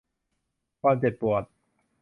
[0.81, 1.43] ความเจ็บปวด